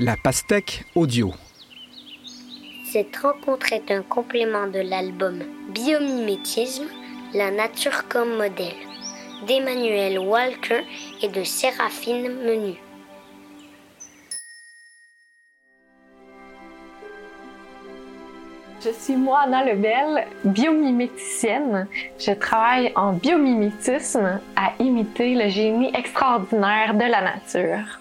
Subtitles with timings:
[0.00, 1.32] La pastèque audio.
[2.90, 6.86] Cette rencontre est un complément de l'album Biomimétisme,
[7.32, 8.74] la nature comme modèle,
[9.46, 10.80] d'Emmanuel Walker
[11.22, 12.74] et de Séraphine Menu.
[18.84, 21.86] Je suis Moana Lebel, biomiméticienne.
[22.18, 28.00] Je travaille en biomimétisme à imiter le génie extraordinaire de la nature.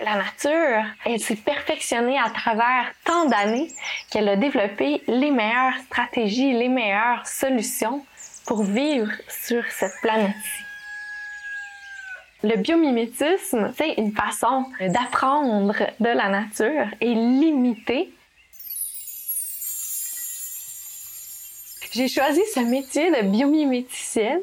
[0.00, 3.68] La nature, elle s'est perfectionnée à travers tant d'années
[4.10, 8.02] qu'elle a développé les meilleures stratégies, les meilleures solutions
[8.46, 10.64] pour vivre sur cette planète-ci.
[12.42, 18.10] Le biomimétisme, c'est une façon d'apprendre de la nature et limiter
[21.92, 24.40] J'ai choisi ce métier de biomiméticienne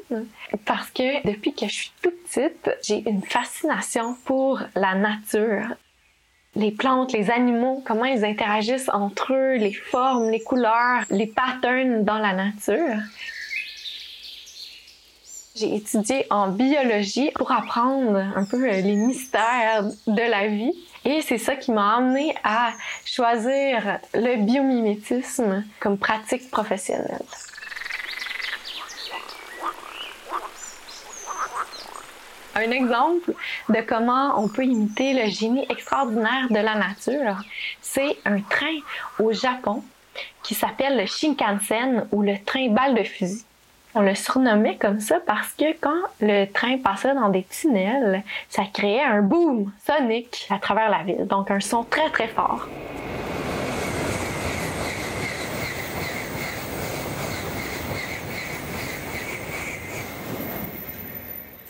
[0.65, 2.16] parce que depuis que je suis toute
[2.84, 5.76] j'ai une fascination pour la nature.
[6.55, 12.04] Les plantes, les animaux, comment ils interagissent entre eux, les formes, les couleurs, les patterns
[12.04, 12.98] dans la nature.
[15.55, 20.73] J'ai étudié en biologie pour apprendre un peu les mystères de la vie.
[21.05, 22.73] Et c'est ça qui m'a amené à
[23.05, 27.23] choisir le biomimétisme comme pratique professionnelle.
[32.58, 33.34] Un exemple
[33.70, 37.44] de comment on peut imiter le génie extraordinaire de la nature,
[37.82, 38.80] c'est un train
[39.20, 39.84] au Japon
[40.41, 43.46] qui s'appelle le Shinkansen ou le train balle de fusil.
[43.94, 48.63] On le surnommait comme ça parce que quand le train passait dans des tunnels, ça
[48.74, 52.68] créait un boom sonique à travers la ville, donc un son très très fort.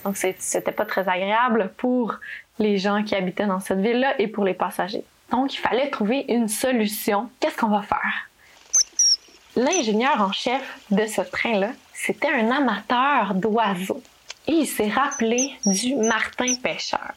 [0.07, 2.15] Donc c'était pas très agréable pour
[2.59, 5.03] les gens qui habitaient dans cette ville-là et pour les passagers.
[5.31, 7.29] Donc il fallait trouver une solution.
[7.41, 8.29] Qu'est-ce qu'on va faire?
[9.57, 14.01] L'ingénieur en chef de ce train-là c'était un amateur d'oiseaux.
[14.47, 17.13] Et il s'est rappelé du martin pêcheur.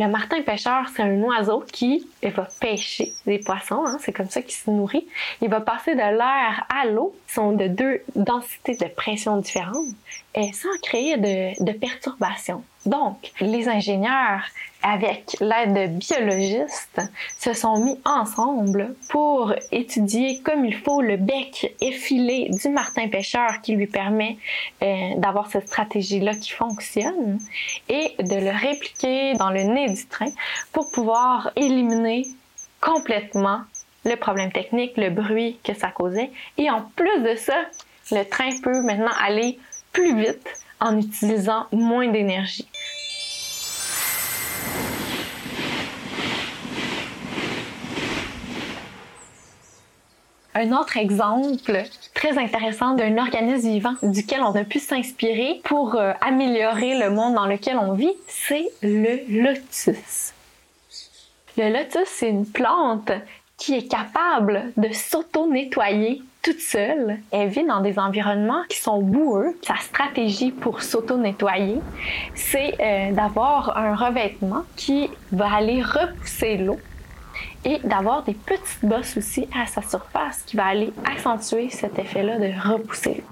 [0.00, 4.42] Le martin pêcheur, c'est un oiseau qui va pêcher des poissons, hein, c'est comme ça
[4.42, 5.08] qu'il se nourrit.
[5.42, 9.88] Il va passer de l'air à l'eau, sont de deux densités de pression différentes,
[10.36, 12.62] et sans créer de perturbations.
[12.88, 14.42] Donc, les ingénieurs
[14.82, 17.00] avec l'aide de biologistes,
[17.38, 23.60] se sont mis ensemble pour étudier comme il faut le bec effilé du martin pêcheur
[23.62, 24.38] qui lui permet
[24.82, 27.38] euh, d'avoir cette stratégie-là qui fonctionne
[27.88, 30.30] et de le répliquer dans le nez du train
[30.72, 32.26] pour pouvoir éliminer
[32.80, 33.62] complètement
[34.04, 36.30] le problème technique, le bruit que ça causait.
[36.56, 37.56] Et en plus de ça,
[38.12, 39.58] le train peut maintenant aller
[39.92, 40.48] plus vite
[40.80, 42.68] en utilisant moins d'énergie.
[50.54, 51.82] Un autre exemple
[52.14, 57.34] très intéressant d'un organisme vivant duquel on a pu s'inspirer pour euh, améliorer le monde
[57.34, 60.32] dans lequel on vit, c'est le lotus.
[61.56, 63.12] Le lotus, c'est une plante
[63.56, 67.18] qui est capable de s'auto-nettoyer toute seule.
[67.30, 69.58] Elle vit dans des environnements qui sont boueux.
[69.62, 71.80] Sa stratégie pour s'auto-nettoyer,
[72.34, 76.78] c'est euh, d'avoir un revêtement qui va aller repousser l'eau
[77.64, 82.38] et d'avoir des petites bosses aussi à sa surface qui va aller accentuer cet effet-là
[82.38, 83.22] de repousser.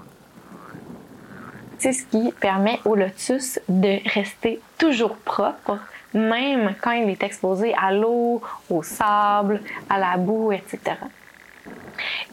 [1.77, 5.77] C'est ce qui permet au lotus de rester toujours propre,
[6.13, 10.95] même quand il est exposé à l'eau, au sable, à la boue, etc.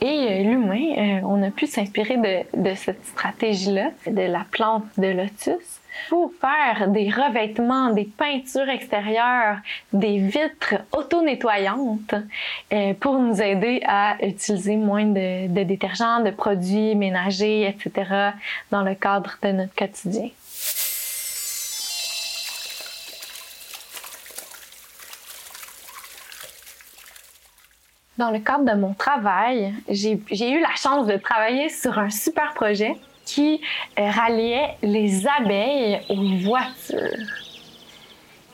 [0.00, 4.84] Et euh, l'humain, euh, on a pu s'inspirer de, de cette stratégie-là, de la plante
[4.98, 9.58] de lotus, pour faire des revêtements, des peintures extérieures,
[9.92, 12.14] des vitres auto-nettoyantes
[12.72, 18.32] euh, pour nous aider à utiliser moins de, de détergents, de produits ménagers, etc.
[18.70, 20.28] dans le cadre de notre quotidien.
[28.16, 32.54] Dans le cadre de mon travail, j'ai eu la chance de travailler sur un super
[32.54, 32.94] projet
[33.24, 33.60] qui
[33.98, 37.43] euh, ralliait les abeilles aux voitures.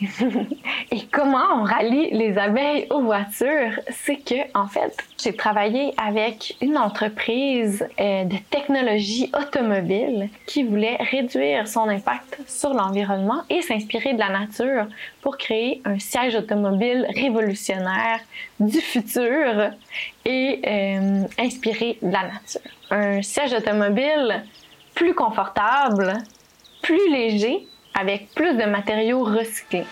[0.91, 3.79] Et comment on rallie les abeilles aux voitures?
[3.91, 10.97] C'est que, en fait, j'ai travaillé avec une entreprise euh, de technologie automobile qui voulait
[10.97, 14.87] réduire son impact sur l'environnement et s'inspirer de la nature
[15.21, 18.21] pour créer un siège automobile révolutionnaire
[18.59, 19.71] du futur
[20.25, 22.61] et euh, inspiré de la nature.
[22.91, 24.45] Un siège automobile
[24.95, 26.15] plus confortable,
[26.83, 27.67] plus léger,
[28.01, 29.87] avec plus de matériaux recyclés.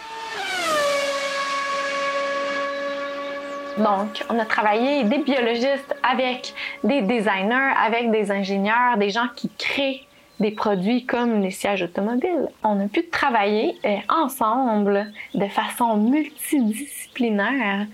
[3.78, 6.52] Donc, on a travaillé des biologistes avec
[6.82, 10.02] des designers, avec des ingénieurs, des gens qui créent
[10.40, 12.48] des produits comme les sièges automobiles.
[12.64, 17.86] On a pu travailler euh, ensemble de façon multidisciplinaire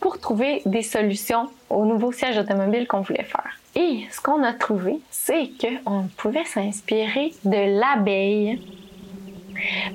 [0.00, 3.58] pour trouver des solutions aux nouveaux sièges automobiles qu'on voulait faire.
[3.74, 8.60] Et ce qu'on a trouvé, c'est qu'on pouvait s'inspirer de l'abeille.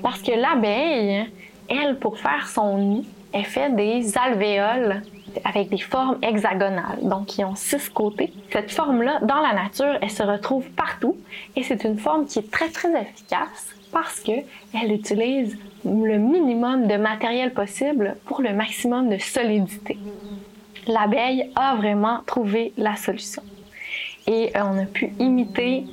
[0.02, 1.26] Parce que l'abeille,
[1.68, 5.02] elle, pour faire son nid, elle fait des alvéoles
[5.44, 8.32] avec des formes hexagonales, donc qui ont six côtés.
[8.50, 11.16] Cette forme-là, dans la nature, elle se retrouve partout
[11.54, 16.96] et c'est une forme qui est très très efficace parce qu'elle utilise le minimum de
[16.96, 19.96] matériel possible pour le maximum de solidité.
[20.86, 23.42] L'abeille a vraiment trouvé la solution.
[24.26, 25.84] Et on a pu imiter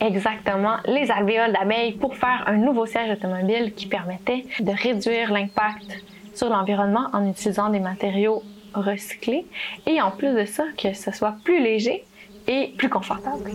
[0.00, 6.04] exactement les alvéoles d'abeilles pour faire un nouveau siège automobile qui permettait de réduire l'impact
[6.34, 8.42] sur l'environnement en utilisant des matériaux
[8.74, 9.46] recyclés
[9.86, 12.04] et en plus de ça que ce soit plus léger
[12.46, 13.50] et plus confortable.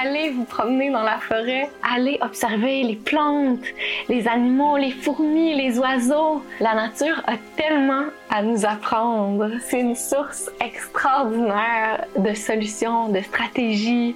[0.00, 3.64] Allez vous promener dans la forêt, allez observer les plantes,
[4.08, 6.42] les animaux, les fourmis, les oiseaux.
[6.60, 9.50] La nature a tellement à nous apprendre.
[9.60, 14.14] C'est une source extraordinaire de solutions, de stratégies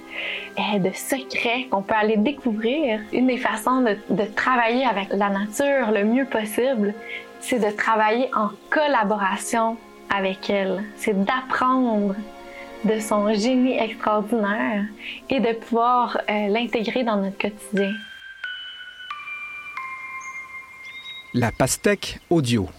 [0.57, 3.01] et de secrets qu'on peut aller découvrir.
[3.11, 6.93] Une des façons de, de travailler avec la nature le mieux possible,
[7.39, 9.77] c'est de travailler en collaboration
[10.15, 10.83] avec elle.
[10.95, 12.15] C'est d'apprendre
[12.85, 14.85] de son génie extraordinaire
[15.29, 17.93] et de pouvoir euh, l'intégrer dans notre quotidien.
[21.33, 22.69] La pastèque audio.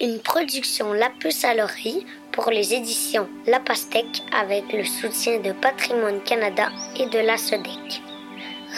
[0.00, 5.52] Une production La Puce à l'oreille pour les éditions La Pastèque avec le soutien de
[5.52, 8.00] Patrimoine Canada et de la SODEC.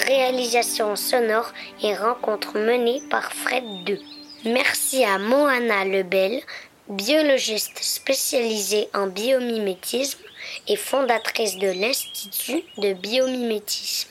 [0.06, 4.00] Réalisation sonore et rencontre menée par Fred II.
[4.46, 6.40] Merci à Moana Lebel
[6.90, 10.20] biologiste spécialisée en biomimétisme
[10.66, 14.10] et fondatrice de l'Institut de biomimétisme.